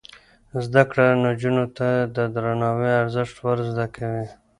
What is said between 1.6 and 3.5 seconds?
ته د درناوي ارزښت